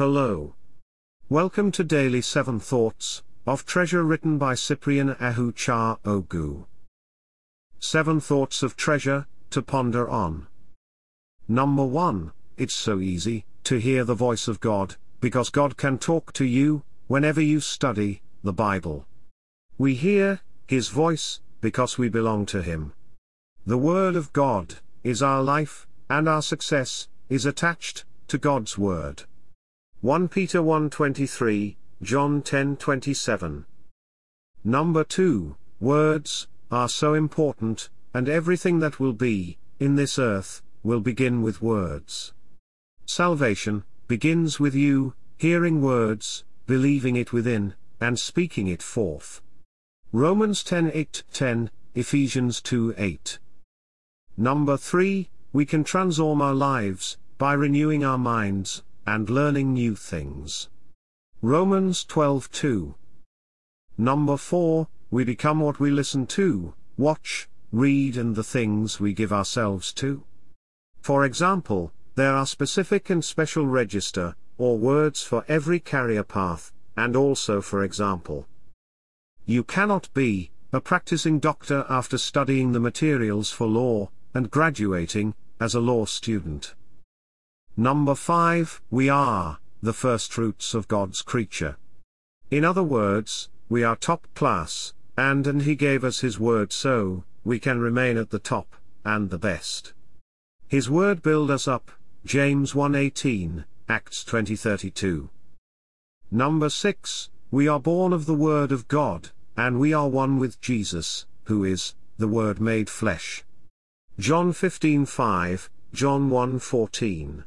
[0.00, 0.54] Hello.
[1.28, 6.64] Welcome to Daily 7 Thoughts of Treasure written by Cyprian Ahu Cha Ogu.
[7.80, 10.46] 7 Thoughts of Treasure to ponder on.
[11.46, 16.32] Number 1 It's so easy to hear the voice of God, because God can talk
[16.32, 19.04] to you whenever you study the Bible.
[19.76, 22.94] We hear His voice because we belong to Him.
[23.66, 29.24] The Word of God is our life, and our success is attached to God's Word.
[30.02, 33.66] 1 Peter 1:23, John 10:27.
[34.64, 41.00] Number 2, words are so important, and everything that will be in this earth will
[41.00, 42.32] begin with words.
[43.04, 49.42] Salvation begins with you hearing words, believing it within, and speaking it forth.
[50.12, 53.38] Romans 10:8-10, Ephesians 2:8.
[54.38, 60.68] Number 3, we can transform our lives by renewing our minds and learning new things.
[61.42, 62.94] Romans 12:2.
[63.98, 69.32] Number 4, we become what we listen to, watch, read and the things we give
[69.32, 70.22] ourselves to.
[71.00, 77.16] For example, there are specific and special register, or words for every career path, and
[77.16, 78.46] also for example.
[79.44, 85.74] You cannot be a practicing doctor after studying the materials for law, and graduating as
[85.74, 86.74] a law student.
[87.76, 91.76] Number 5, we are the first fruits of God's creature.
[92.50, 97.24] In other words, we are top class, and and he gave us his word so
[97.44, 99.92] we can remain at the top and the best.
[100.68, 101.90] His word build us up,
[102.24, 105.30] James 1:18, Acts 20:32.
[106.30, 110.60] Number 6, we are born of the word of God, and we are one with
[110.60, 113.44] Jesus, who is the word made flesh.
[114.18, 117.44] John 15:5, John 1:14.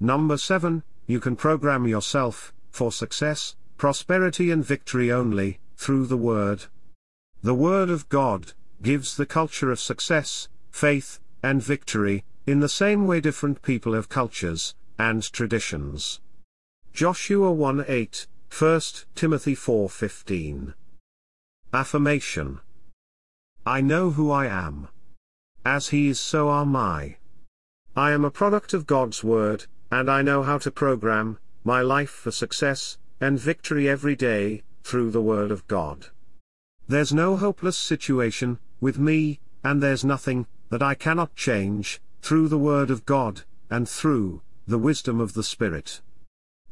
[0.00, 6.66] Number 7, you can program yourself for success, prosperity and victory only through the word.
[7.42, 13.06] The word of God gives the culture of success, faith, and victory in the same
[13.06, 16.20] way different people have cultures and traditions.
[16.92, 20.74] Joshua 1:8, 1 Timothy 4:15.
[21.72, 22.60] Affirmation
[23.66, 24.88] I know who I am.
[25.64, 27.18] As he is so am I.
[27.96, 32.10] I am a product of God's word, and I know how to program my life
[32.10, 36.06] for success and victory every day through the Word of God.
[36.86, 42.58] There's no hopeless situation with me, and there's nothing that I cannot change through the
[42.58, 46.00] Word of God and through the wisdom of the Spirit.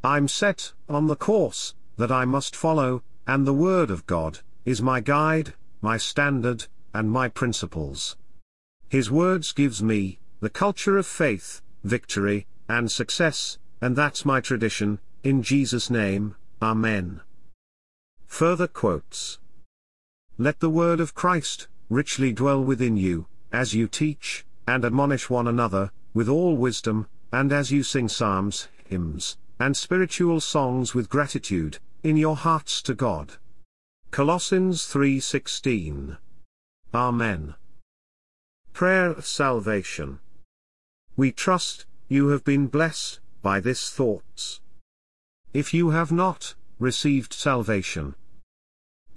[0.05, 4.81] I'm set on the course that I must follow, and the Word of God is
[4.83, 8.17] my guide, my standard, and my principles.
[8.89, 14.99] His words gives me the culture of faith, victory, and success, and that's my tradition,
[15.23, 17.21] in Jesus' name, Amen.
[18.27, 19.39] Further quotes.
[20.39, 25.47] Let the word of Christ richly dwell within you, as you teach and admonish one
[25.47, 31.79] another, with all wisdom, and as you sing psalms, hymns, and spiritual songs with gratitude,
[32.03, 33.37] in your hearts to God.
[34.11, 36.19] Colossians 3:16.
[36.95, 37.55] Amen.
[38.73, 40.21] Prayer of Salvation.
[41.17, 44.61] We trust you have been blessed by this thoughts.
[45.53, 48.15] If you have not received salvation,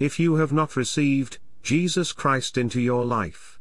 [0.00, 3.60] if you have not received Jesus Christ into your life,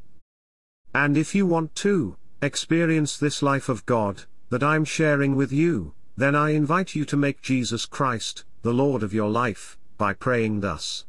[0.96, 5.94] and if you want to experience this life of God that I'm sharing with you,
[6.18, 10.62] then I invite you to make Jesus Christ the Lord of your life by praying
[10.62, 11.06] thus.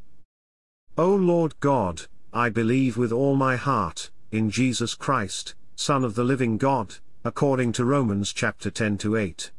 [0.98, 2.02] O Lord God,
[2.34, 7.70] I believe with all my heart in Jesus Christ, Son of the living God according
[7.70, 9.50] to Romans chapter 10 to 8.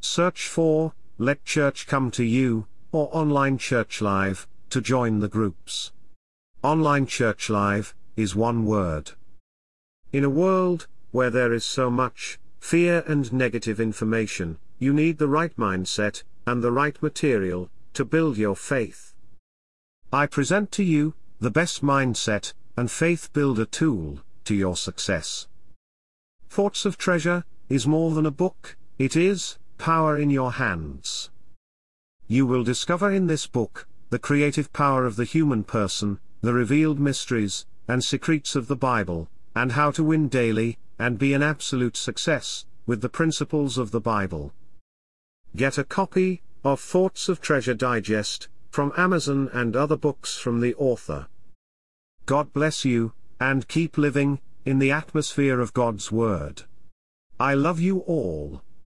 [0.00, 5.92] search for, Let Church Come to You, or Online Church Live, to join the groups.
[6.62, 9.12] Online Church Live, is one word.
[10.12, 15.28] In a world, where there is so much, fear and negative information, you need the
[15.28, 19.14] right mindset, and the right material, to build your faith.
[20.12, 25.46] I present to you, the best mindset, and faith builder tool, to your success.
[26.48, 31.30] Thoughts of Treasure, is more than a book, it is, power in your hands.
[32.30, 37.00] You will discover in this book, the creative power of the human person, the revealed
[37.00, 41.96] mysteries, and secrets of the Bible, and how to win daily, and be an absolute
[41.96, 44.52] success, with the principles of the Bible.
[45.56, 50.76] Get a copy of Thoughts of Treasure Digest, from Amazon and other books from the
[50.76, 51.26] author.
[52.26, 56.62] God bless you, and keep living, in the atmosphere of God's Word.
[57.40, 58.62] I love you all.